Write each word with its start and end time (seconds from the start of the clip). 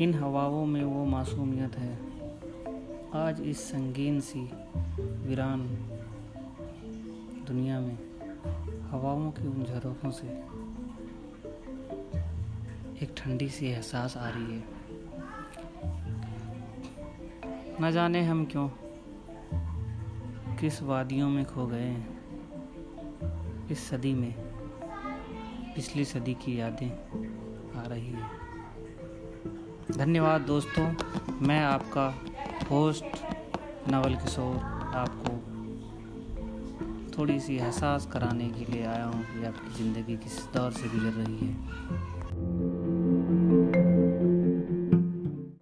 इन 0.00 0.14
हवाओं 0.14 0.66
में 0.66 0.84
वो 0.84 1.04
मासूमियत 1.04 1.76
है। 1.76 1.98
आज 3.14 3.40
इस 3.40 3.60
संगीन 3.60 4.20
सी, 4.20 4.40
वीरान 4.98 5.60
दुनिया 7.46 7.80
में 7.80 7.98
हवाओं 8.90 9.30
की 9.30 9.46
उन 9.46 9.64
झरोखों 9.64 10.10
से 10.10 10.26
एक 13.04 13.14
ठंडी 13.16 13.48
सी 13.48 13.66
एहसास 13.66 14.16
आ 14.16 14.28
रही 14.28 14.56
है। 14.56 14.64
न 17.82 17.90
जाने 17.92 18.24
हम 18.24 18.44
क्यों 18.44 18.68
किस 20.56 20.82
वादियों 20.82 21.30
में 21.30 21.44
खो 21.44 21.66
गए 21.66 21.84
हैं। 21.84 22.20
इस 23.68 23.88
सदी 23.88 24.14
में, 24.14 24.34
पिछली 25.74 26.04
सदी 26.04 26.34
की 26.34 26.60
यादें 26.60 26.90
आ 27.80 27.82
रही 27.82 28.10
है। 28.10 28.49
धन्यवाद 29.96 30.40
दोस्तों, 30.40 30.84
मैं 31.46 31.60
आपका 31.64 32.06
होस्ट 32.70 33.04
नवल 33.92 34.14
किशोर 34.14 34.56
आपको 34.96 35.32
थोड़ी 37.16 37.38
सी 37.40 37.56
एहसास 37.56 38.06
कराने 38.12 38.48
के 38.50 38.72
लिए 38.72 38.84
आया 38.86 39.04
हूँ 39.04 39.22
कि 39.24 39.44
आपकी 39.46 39.82
ज़िंदगी 39.82 40.16
किस 40.16 40.38
दौर 40.54 40.70
से 40.72 40.88
गुजर 40.88 41.12
रही 41.18 41.38
है। 41.38 42.69